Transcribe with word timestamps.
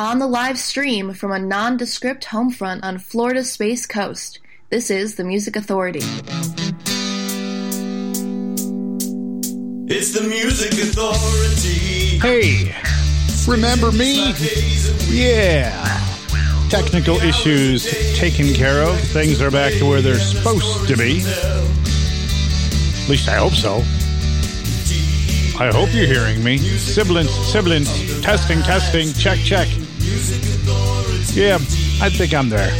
On 0.00 0.20
the 0.20 0.28
live 0.28 0.60
stream 0.60 1.12
from 1.12 1.32
a 1.32 1.40
nondescript 1.40 2.26
home 2.26 2.50
front 2.50 2.84
on 2.84 2.98
Florida's 2.98 3.50
Space 3.50 3.84
Coast, 3.84 4.38
this 4.70 4.92
is 4.92 5.16
the 5.16 5.24
Music 5.24 5.56
Authority. 5.56 5.98
It's 9.88 10.12
the 10.12 10.24
Music 10.28 10.70
Authority. 10.74 12.20
Hey, 12.20 12.76
remember 13.48 13.90
me? 13.90 14.34
Yeah. 15.08 15.72
Technical 16.70 17.16
issues 17.16 18.16
taken 18.16 18.54
care 18.54 18.84
of. 18.84 19.00
Things 19.00 19.42
are 19.42 19.50
back 19.50 19.72
to 19.78 19.84
where 19.84 20.00
they're 20.00 20.20
supposed 20.20 20.86
to 20.86 20.96
be. 20.96 21.22
At 23.02 23.08
least 23.08 23.28
I 23.28 23.34
hope 23.34 23.54
so. 23.54 23.78
I 25.60 25.72
hope 25.72 25.92
you're 25.92 26.06
hearing 26.06 26.44
me. 26.44 26.58
Sibilants, 26.58 27.34
sibilants, 27.50 28.22
testing, 28.22 28.62
testing, 28.62 29.12
check, 29.14 29.40
check. 29.40 29.66
Yeah, 31.34 31.56
I 32.00 32.10
think 32.10 32.34
I'm 32.34 32.48
there. 32.48 32.70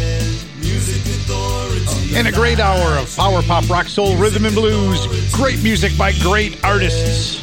In 2.18 2.26
a 2.26 2.32
great 2.32 2.58
hour 2.58 2.98
of 2.98 3.14
power 3.16 3.42
pop, 3.42 3.68
rock, 3.68 3.86
soul, 3.86 4.16
rhythm, 4.16 4.46
and 4.46 4.54
blues. 4.54 5.06
Great 5.32 5.62
music 5.62 5.96
by 5.96 6.12
great 6.20 6.62
artists. 6.64 7.42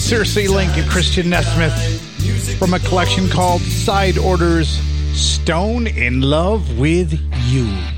Circe 0.00 0.48
Link 0.48 0.76
and 0.76 0.90
Christian 0.90 1.30
Nesmith 1.30 2.58
from 2.58 2.74
a 2.74 2.78
collection 2.80 3.28
called 3.28 3.60
Side 3.60 4.18
Orders 4.18 4.80
Stone 5.14 5.86
in 5.86 6.20
Love 6.20 6.78
with 6.78 7.12
You. 7.48 7.95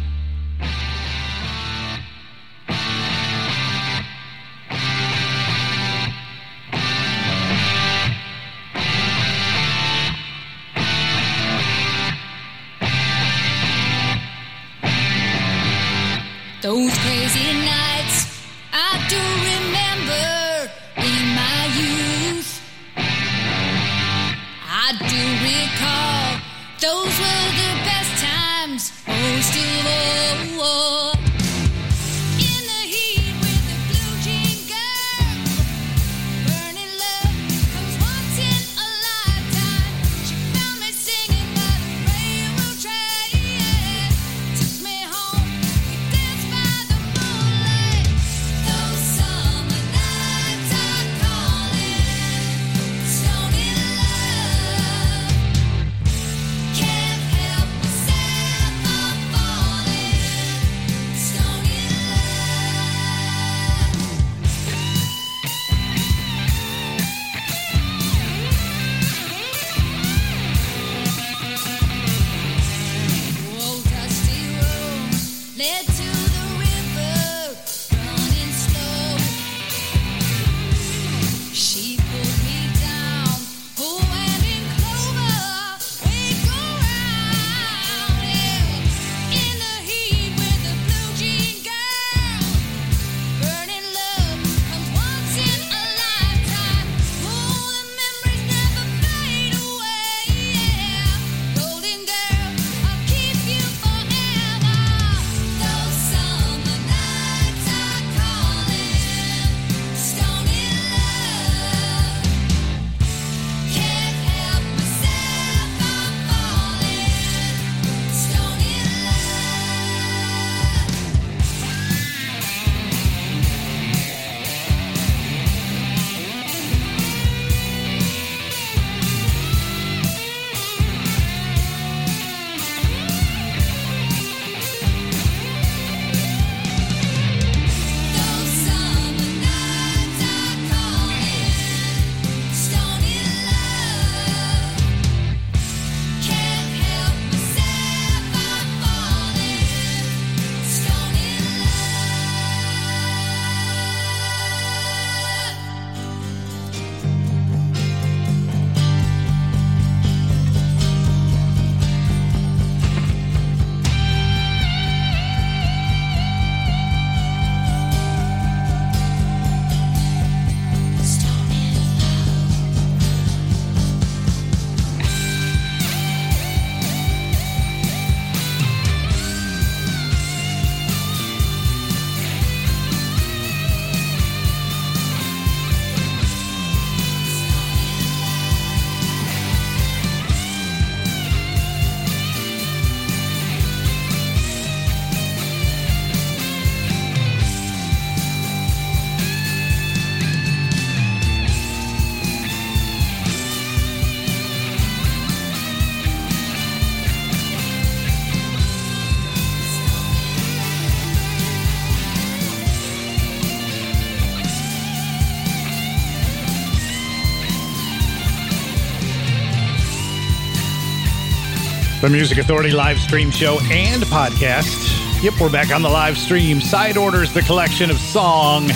The 222.01 222.09
Music 222.09 222.39
Authority 222.39 222.71
live 222.71 223.01
stream 223.01 223.33
show 223.33 223.59
and 223.73 224.05
podcast. 224.05 225.21
Yep, 225.21 225.41
we're 225.41 225.51
back 225.51 225.73
on 225.73 225.83
the 225.83 225.89
live 225.89 226.17
stream. 226.17 226.61
Side 226.61 226.97
orders 226.97 227.35
the 227.35 227.43
collection 227.43 227.91
of 227.91 227.99
song 227.99 228.69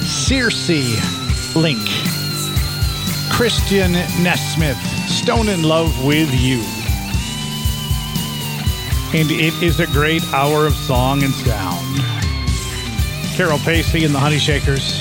Circe 0.00 1.56
Link. 1.56 1.80
Christian 3.32 3.90
Nesmith, 4.22 4.80
Stone 5.08 5.48
in 5.48 5.64
Love 5.64 6.04
with 6.04 6.32
You. 6.32 6.60
And 9.18 9.28
it 9.32 9.60
is 9.60 9.80
a 9.80 9.88
great 9.88 10.22
hour 10.32 10.66
of 10.66 10.74
song 10.74 11.24
and 11.24 11.34
sound. 11.34 11.98
Carol 13.34 13.58
Pacey 13.58 14.04
and 14.04 14.14
the 14.14 14.20
Honey 14.20 14.38
Shakers, 14.38 15.00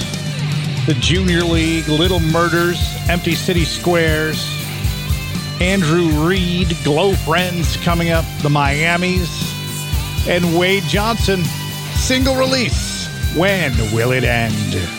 the 0.87 0.95
Junior 0.95 1.41
League, 1.41 1.87
Little 1.89 2.19
Murders, 2.19 2.81
Empty 3.07 3.35
City 3.35 3.65
Squares, 3.65 4.58
Andrew 5.61 6.07
Reed, 6.25 6.75
Glow 6.83 7.13
Friends 7.13 7.75
coming 7.77 8.11
up, 8.11 8.25
the 8.41 8.49
Miamis, 8.49 9.29
and 10.27 10.57
Wade 10.57 10.83
Johnson, 10.83 11.43
single 11.95 12.35
release. 12.35 13.07
When 13.35 13.73
will 13.93 14.11
it 14.11 14.23
end? 14.23 14.98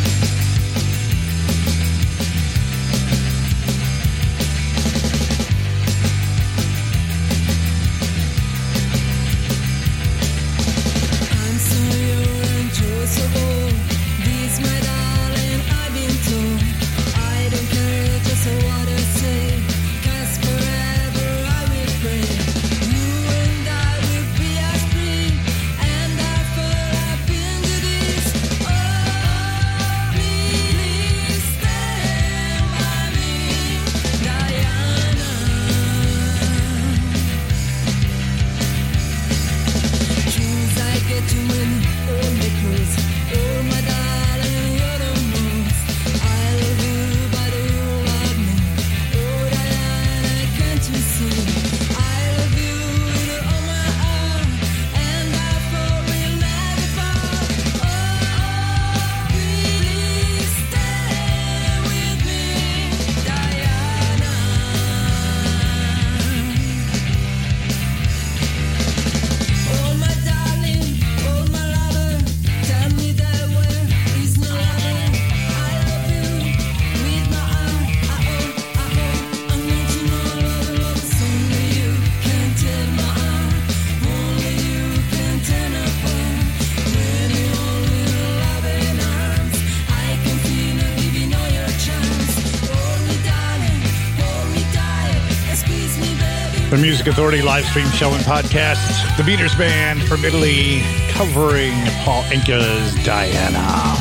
Music 96.91 97.07
Authority 97.07 97.41
live 97.41 97.63
stream 97.63 97.87
show 97.91 98.11
and 98.11 98.21
podcast. 98.25 99.15
The 99.15 99.23
Beaters 99.23 99.55
Band 99.55 100.03
from 100.03 100.25
Italy 100.25 100.81
covering 101.07 101.71
Paul 102.03 102.21
Anka's 102.23 102.93
Diana. 103.05 103.95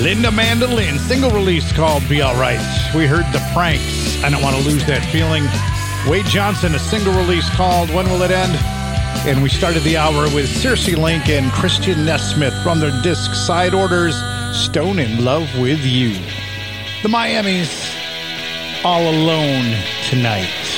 Linda 0.00 0.30
Mandolin, 0.30 0.96
single 1.00 1.32
release 1.32 1.72
called 1.72 2.08
Be 2.08 2.22
Alright. 2.22 2.60
We 2.94 3.08
heard 3.08 3.24
The 3.32 3.44
Pranks, 3.52 4.22
I 4.22 4.30
Don't 4.30 4.40
Want 4.44 4.54
to 4.54 4.62
Lose 4.62 4.86
That 4.86 5.04
Feeling. 5.10 5.42
Wade 6.08 6.24
Johnson, 6.26 6.72
a 6.76 6.78
single 6.78 7.14
release 7.14 7.50
called 7.50 7.90
When 7.90 8.08
Will 8.10 8.22
It 8.22 8.30
End? 8.30 8.56
And 9.26 9.42
we 9.42 9.48
started 9.48 9.82
the 9.82 9.96
hour 9.96 10.32
with 10.32 10.48
Circe 10.48 10.86
Link 10.86 11.28
and 11.28 11.50
Christian 11.50 12.04
Nesmith 12.04 12.54
from 12.62 12.78
their 12.78 12.92
disc 13.02 13.34
Side 13.34 13.74
Orders, 13.74 14.14
Stone 14.52 15.00
in 15.00 15.24
Love 15.24 15.48
with 15.58 15.80
You. 15.80 16.14
The 17.02 17.08
Miamis, 17.08 17.92
all 18.84 19.02
alone 19.02 19.74
tonight. 20.08 20.71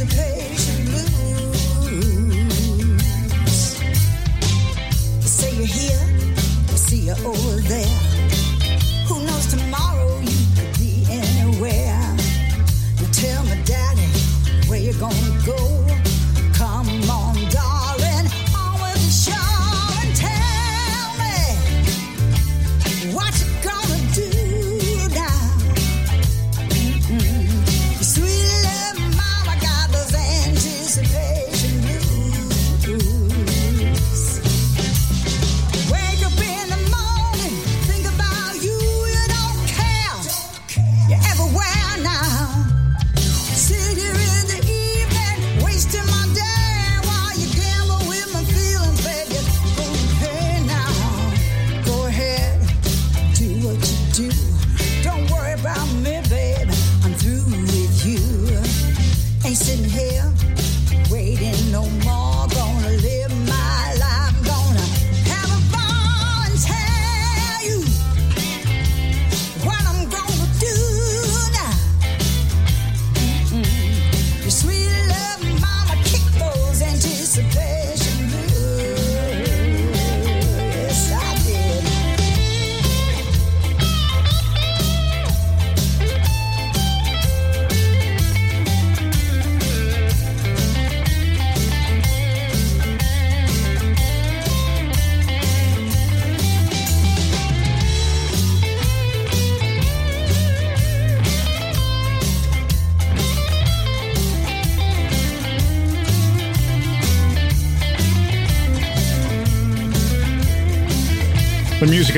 Anticipation 0.00 0.06
blues. 0.06 0.37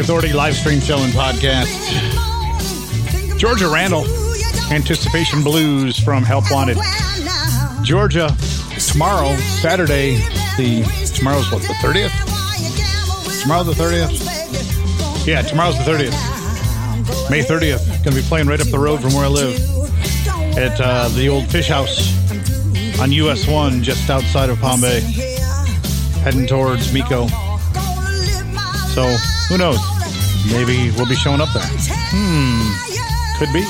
Authority 0.01 0.33
live 0.33 0.57
stream 0.57 0.81
show 0.81 0.97
and 1.01 1.13
podcast. 1.13 1.69
Georgia 3.39 3.69
Randall, 3.69 4.07
Anticipation 4.73 5.45
Blues 5.45 5.99
from 5.99 6.23
Help 6.23 6.51
Wanted. 6.51 6.79
Georgia, 7.83 8.35
tomorrow, 8.79 9.37
Saturday, 9.37 10.17
the 10.57 10.83
tomorrow's 11.15 11.53
what, 11.53 11.61
the 11.61 11.75
30th? 11.75 13.43
Tomorrow 13.43 13.65
the 13.65 13.73
30th? 13.73 15.27
Yeah, 15.27 15.43
tomorrow's 15.43 15.77
the 15.77 15.85
30th. 15.85 17.31
May 17.31 17.43
30th. 17.43 17.87
Going 18.03 18.17
to 18.17 18.23
be 18.23 18.27
playing 18.27 18.47
right 18.47 18.61
up 18.61 18.69
the 18.69 18.79
road 18.79 19.03
from 19.03 19.13
where 19.13 19.27
I 19.27 19.29
live 19.29 19.61
at 20.57 20.81
uh, 20.81 21.09
the 21.09 21.29
old 21.29 21.47
fish 21.49 21.69
house 21.69 22.11
on 22.99 23.13
US 23.13 23.47
1 23.47 23.83
just 23.83 24.09
outside 24.09 24.49
of 24.49 24.59
Palm 24.61 24.81
Bay, 24.81 25.01
heading 26.23 26.47
towards 26.47 26.91
Micco. 26.91 27.29
So, 28.95 29.07
who 29.49 29.59
knows? 29.59 29.79
Maybe 30.51 30.91
we'll 30.97 31.09
be 31.09 31.15
showing 31.15 31.41
up 31.41 31.49
there. 31.53 31.63
Hmm, 32.13 33.39
could 33.39 33.53
be. 33.53 33.63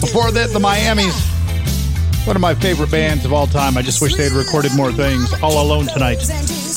Before 0.00 0.30
that, 0.30 0.50
the 0.52 0.60
Miamis. 0.60 1.26
One 2.26 2.36
of 2.36 2.42
my 2.42 2.54
favorite 2.54 2.90
bands 2.90 3.24
of 3.24 3.32
all 3.32 3.46
time. 3.46 3.76
I 3.76 3.82
just 3.82 4.00
wish 4.00 4.14
they 4.14 4.24
had 4.24 4.32
recorded 4.32 4.74
more 4.76 4.92
things. 4.92 5.32
All 5.42 5.62
Alone 5.62 5.86
Tonight. 5.86 6.18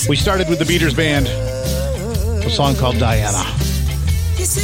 We 0.09 0.15
started 0.15 0.49
with 0.49 0.59
the 0.59 0.65
Beaters 0.65 0.93
Band, 0.93 1.27
a 1.27 2.49
song 2.49 2.75
called 2.75 2.97
Diana. 2.97 3.43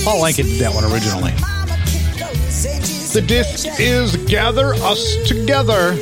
Paul 0.03 0.23
Anka 0.23 0.43
did 0.43 0.59
that 0.61 0.73
one 0.73 0.85
originally. 0.85 1.31
The 3.13 3.21
disc 3.25 3.67
is 3.79 4.15
Gather 4.27 4.73
Us 4.75 5.15
Together. 5.27 5.93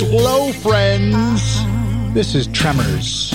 Hello, 0.00 0.52
friends. 0.52 1.62
This 2.14 2.34
is 2.34 2.46
Tremors. 2.48 3.34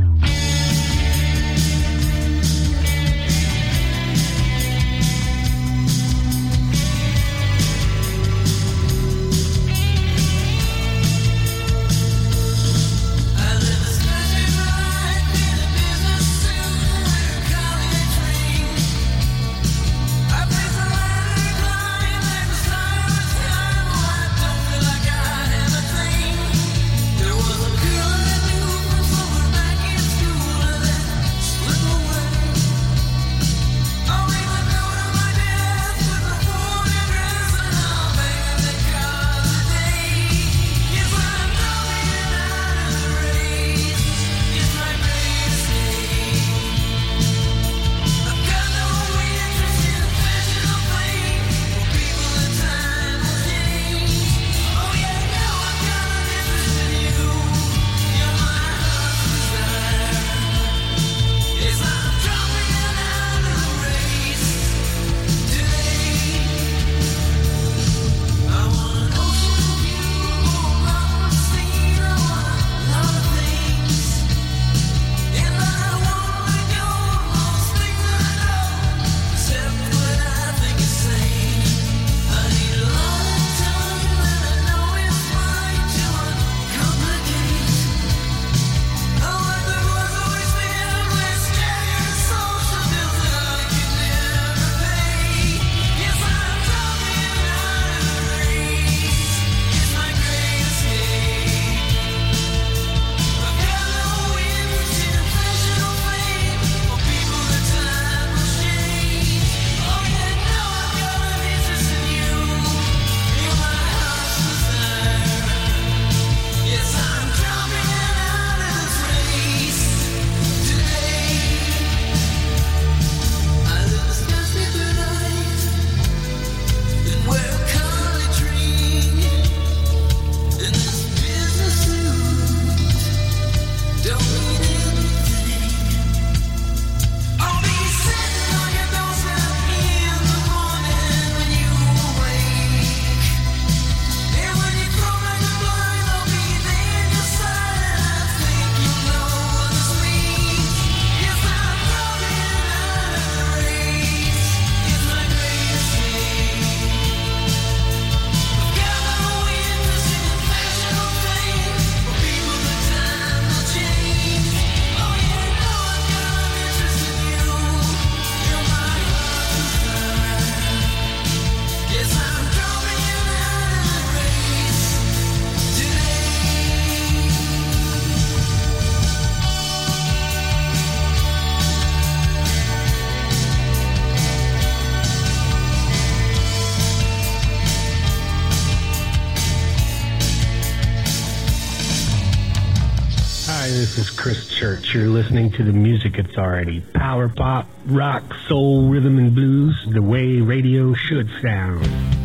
to 195.51 195.63
the 195.63 195.73
Music 195.73 196.17
Authority. 196.17 196.81
Power 196.93 197.29
pop, 197.29 197.67
rock, 197.85 198.23
soul, 198.47 198.89
rhythm, 198.89 199.17
and 199.17 199.35
blues, 199.35 199.75
the 199.89 200.01
way 200.01 200.39
radio 200.39 200.93
should 200.93 201.29
sound. 201.41 202.20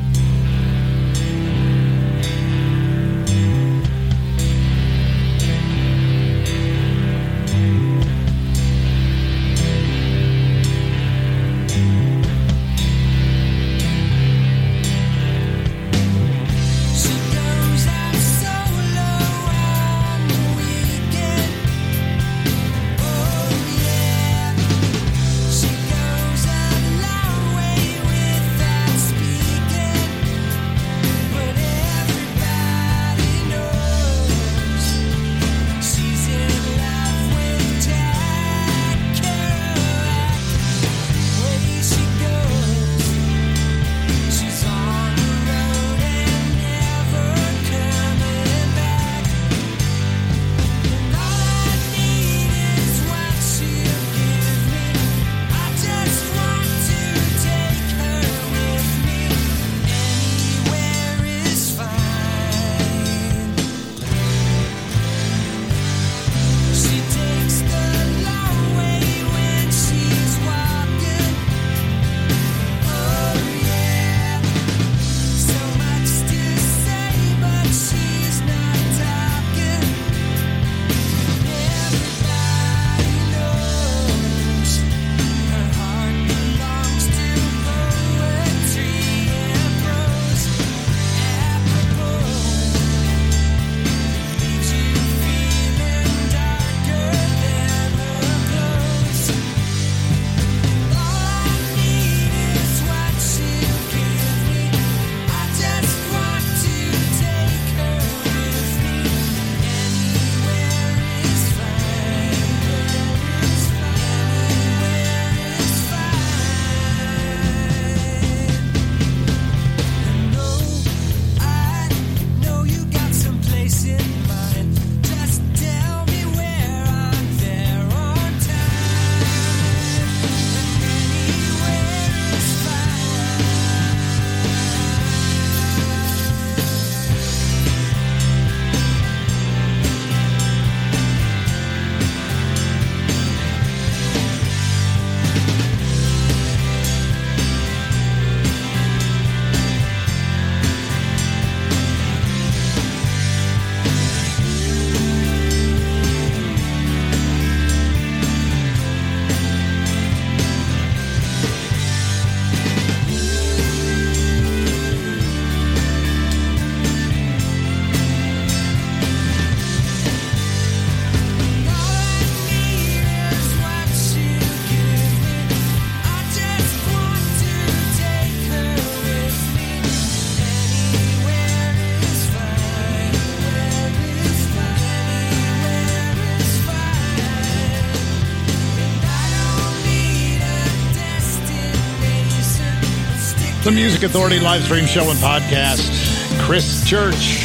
Music 193.87 194.03
Authority 194.03 194.41
live 194.41 194.65
stream 194.65 194.85
show 194.85 195.09
and 195.09 195.19
podcast. 195.21 196.41
Chris 196.41 196.85
Church. 196.85 197.45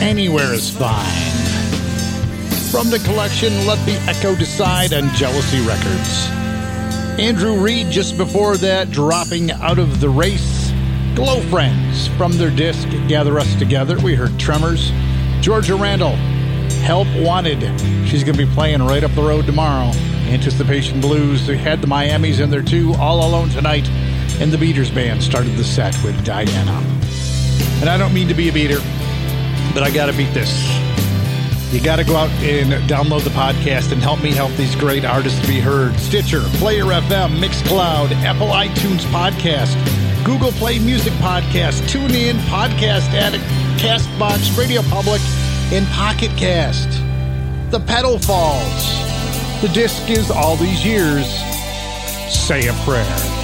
Anywhere 0.00 0.54
is 0.54 0.70
fine. 0.70 1.04
From 2.70 2.90
the 2.90 3.00
collection 3.04 3.66
Let 3.66 3.84
the 3.86 4.00
Echo 4.08 4.36
Decide 4.36 4.94
on 4.94 5.12
Jealousy 5.16 5.58
Records. 5.66 6.28
Andrew 7.18 7.60
Reed 7.60 7.90
just 7.90 8.16
before 8.16 8.56
that 8.58 8.92
dropping 8.92 9.50
out 9.50 9.80
of 9.80 10.00
the 10.00 10.08
race. 10.08 10.70
Glow 11.16 11.40
Friends 11.50 12.06
from 12.16 12.30
their 12.38 12.50
disc 12.50 12.88
Gather 13.08 13.36
Us 13.40 13.52
Together. 13.56 13.98
We 13.98 14.14
heard 14.14 14.38
Tremors. 14.38 14.92
Georgia 15.40 15.74
Randall, 15.74 16.14
Help 16.84 17.08
Wanted. 17.16 17.62
She's 18.06 18.22
going 18.22 18.38
to 18.38 18.46
be 18.46 18.54
playing 18.54 18.80
right 18.80 19.02
up 19.02 19.10
the 19.16 19.22
road 19.22 19.44
tomorrow. 19.44 19.90
Anticipation 20.28 21.00
Blues. 21.00 21.48
They 21.48 21.56
had 21.56 21.80
the 21.80 21.88
Miamis 21.88 22.38
in 22.38 22.48
there 22.48 22.62
too. 22.62 22.94
All 22.94 23.28
Alone 23.28 23.48
Tonight. 23.48 23.90
And 24.40 24.52
the 24.52 24.58
Beaters 24.58 24.90
Band 24.90 25.22
started 25.22 25.52
the 25.56 25.64
set 25.64 25.96
with 26.04 26.24
Diana. 26.24 26.82
And 27.80 27.88
I 27.88 27.96
don't 27.96 28.12
mean 28.12 28.28
to 28.28 28.34
be 28.34 28.48
a 28.48 28.52
beater, 28.52 28.78
but 29.72 29.82
I 29.82 29.90
got 29.92 30.06
to 30.06 30.12
beat 30.12 30.32
this. 30.34 30.52
You 31.72 31.80
got 31.80 31.96
to 31.96 32.04
go 32.04 32.14
out 32.14 32.30
and 32.42 32.70
download 32.88 33.24
the 33.24 33.30
podcast 33.30 33.90
and 33.92 34.00
help 34.00 34.22
me 34.22 34.30
help 34.30 34.52
these 34.52 34.76
great 34.76 35.04
artists 35.04 35.44
be 35.46 35.58
heard. 35.58 35.94
Stitcher, 35.98 36.40
Player 36.58 36.84
FM, 36.84 37.38
Mixcloud, 37.40 38.12
Apple 38.22 38.48
iTunes 38.48 39.04
Podcast, 39.06 39.74
Google 40.24 40.52
Play 40.52 40.78
Music 40.78 41.12
Podcast, 41.14 41.82
TuneIn, 41.88 42.34
Podcast 42.46 43.12
Addict, 43.12 43.44
Castbox, 43.80 44.56
Radio 44.56 44.82
Public, 44.82 45.20
and 45.72 45.86
Pocket 45.88 46.30
Cast. 46.36 46.88
The 47.72 47.80
Pedal 47.80 48.18
Falls. 48.20 49.04
The 49.60 49.68
disc 49.72 50.08
is 50.08 50.30
all 50.30 50.56
these 50.56 50.84
years. 50.84 51.26
Say 52.32 52.68
a 52.68 52.72
prayer. 52.84 53.43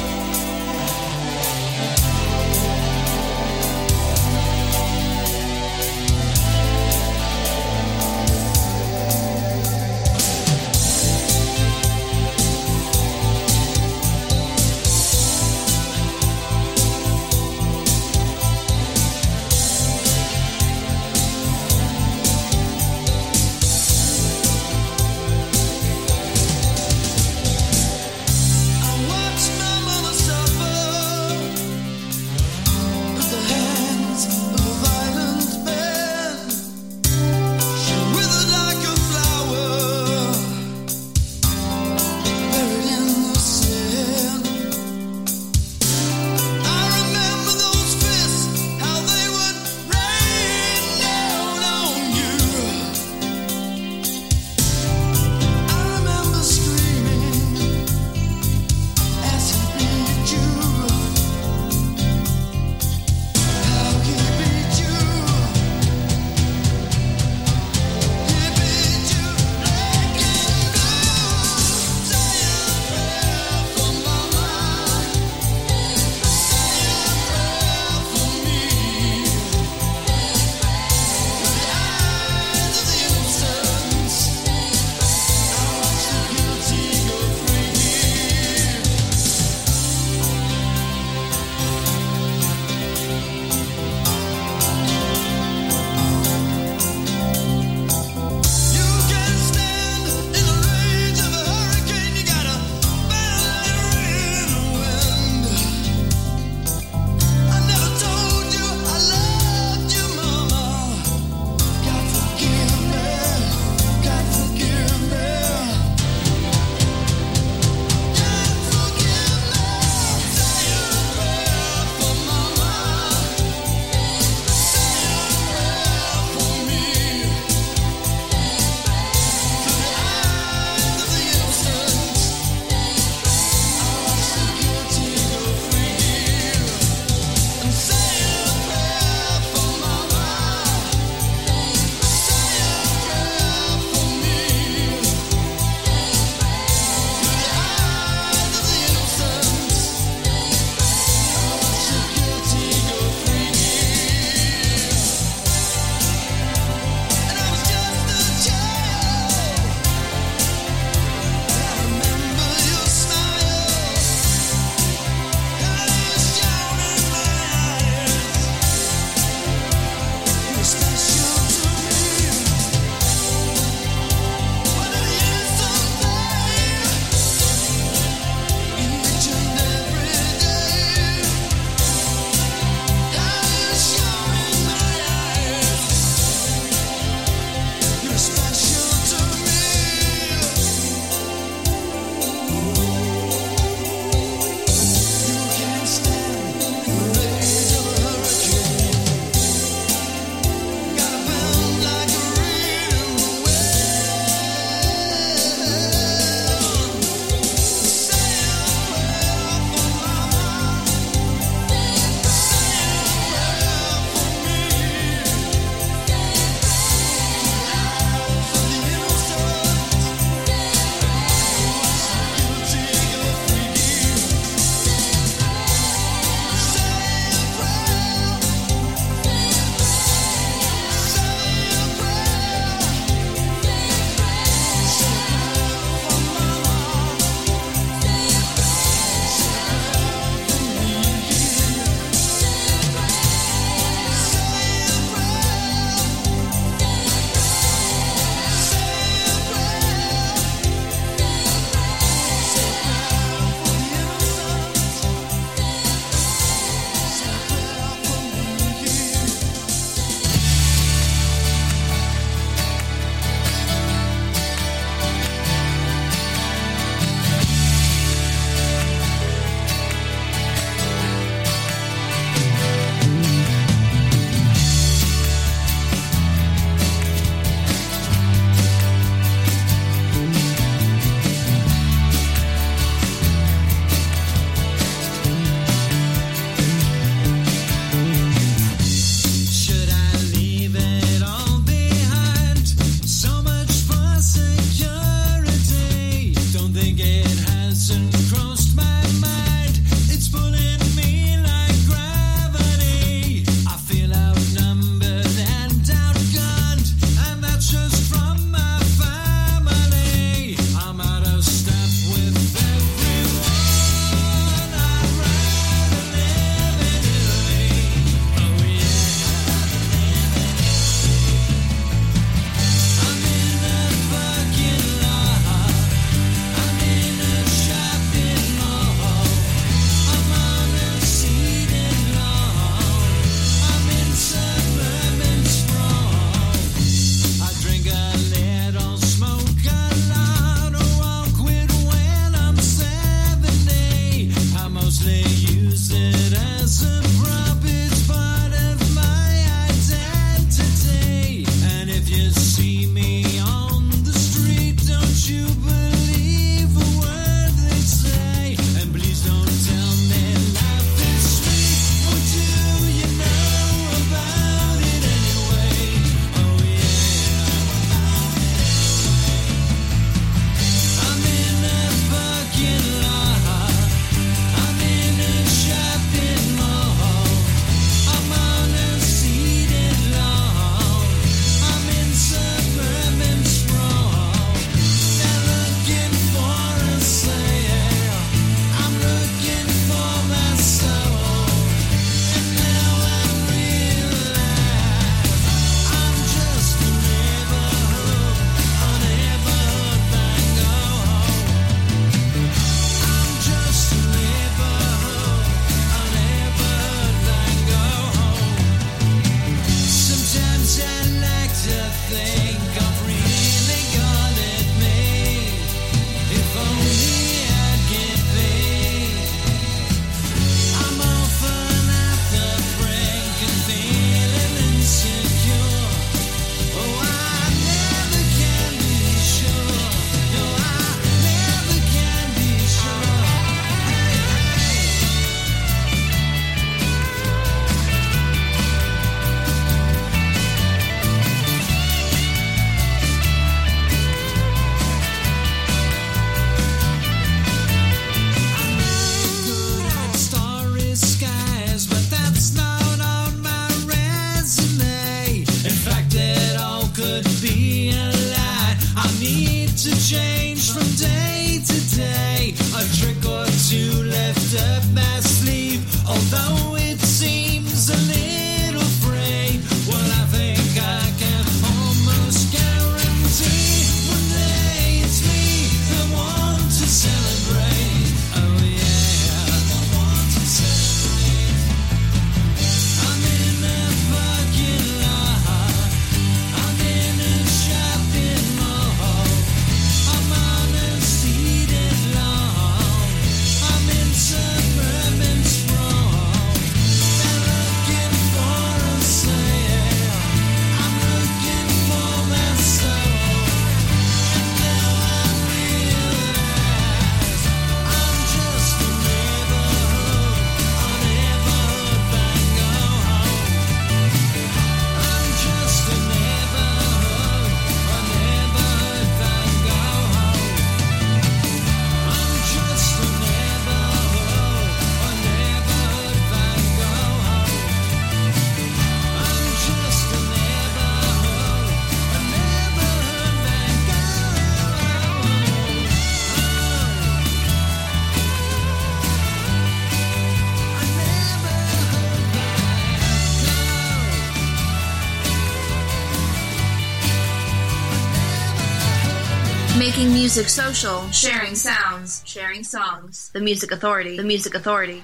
Making 549.81 550.13
music 550.13 550.47
social, 550.47 551.09
sharing 551.09 551.55
sounds, 551.55 552.21
sharing 552.23 552.63
songs. 552.63 553.31
The 553.33 553.39
Music 553.39 553.71
Authority, 553.71 554.15
The 554.15 554.21
Music 554.21 554.53
Authority. 554.53 555.03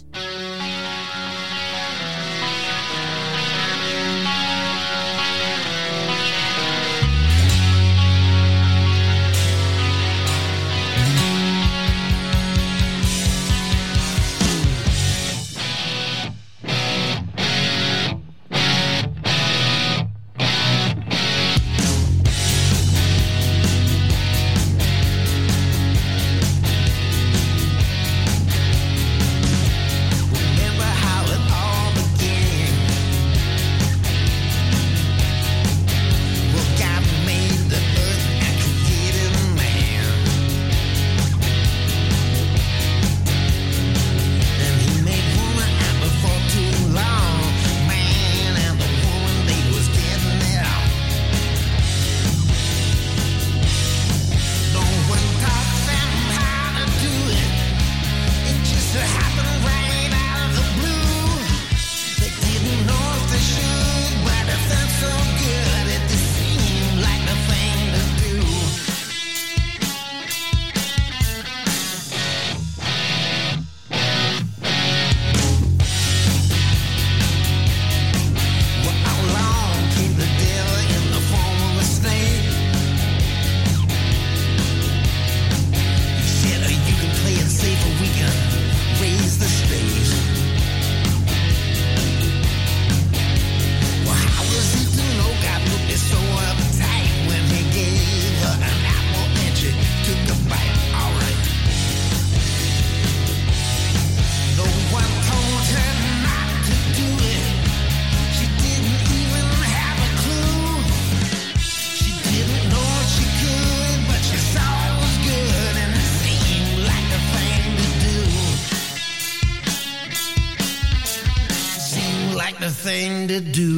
Do. 123.41 123.70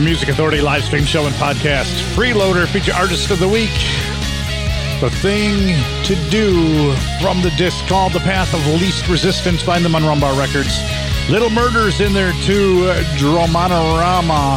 The 0.00 0.06
Music 0.06 0.30
Authority 0.30 0.62
live 0.62 0.82
stream 0.82 1.04
show 1.04 1.26
and 1.26 1.34
podcast. 1.34 2.00
Freeloader 2.14 2.66
feature 2.66 2.94
artist 2.94 3.30
of 3.30 3.38
the 3.38 3.46
week. 3.46 3.68
The 4.98 5.10
thing 5.20 5.76
to 6.04 6.14
do 6.30 6.94
from 7.20 7.42
the 7.42 7.52
disc 7.58 7.86
called 7.86 8.14
The 8.14 8.20
Path 8.20 8.54
of 8.54 8.66
Least 8.80 9.08
Resistance. 9.08 9.60
Find 9.60 9.84
them 9.84 9.94
on 9.94 10.00
Rumbar 10.00 10.38
Records. 10.38 10.80
Little 11.28 11.50
Murders 11.50 12.00
in 12.00 12.14
there 12.14 12.32
too. 12.44 12.84
Dromanorama. 13.18 14.56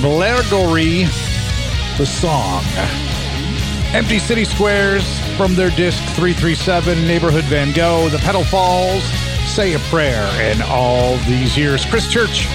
Blairgory. 0.00 1.08
The 1.98 2.06
song. 2.06 2.62
Empty 3.92 4.20
City 4.20 4.44
Squares 4.44 5.18
from 5.36 5.56
their 5.56 5.70
disc 5.70 6.00
337. 6.14 7.04
Neighborhood 7.04 7.44
Van 7.46 7.72
Gogh. 7.72 8.08
The 8.10 8.18
Pedal 8.18 8.44
Falls. 8.44 9.02
Say 9.44 9.72
a 9.72 9.80
Prayer. 9.90 10.28
And 10.34 10.62
all 10.62 11.16
these 11.26 11.58
years. 11.58 11.84
Chris 11.84 12.06
Church. 12.06 12.46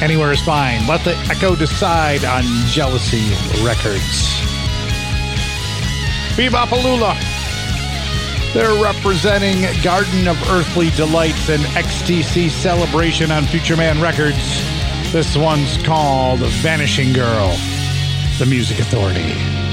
Anywhere 0.00 0.30
is 0.30 0.40
fine. 0.40 0.86
Let 0.86 1.02
the 1.04 1.16
echo 1.28 1.56
decide 1.56 2.24
on 2.24 2.44
Jealousy 2.66 3.30
Records. 3.64 4.40
Bebopalula. 6.36 7.16
They're 8.54 8.80
representing 8.80 9.62
Garden 9.82 10.28
of 10.28 10.40
Earthly 10.50 10.90
Delights 10.90 11.48
and 11.48 11.62
XTC 11.74 12.48
Celebration 12.48 13.32
on 13.32 13.44
Future 13.44 13.76
Man 13.76 14.00
Records. 14.00 14.62
This 15.12 15.36
one's 15.36 15.76
called 15.78 16.40
Vanishing 16.62 17.12
Girl, 17.12 17.50
the 18.38 18.46
Music 18.48 18.78
Authority. 18.78 19.67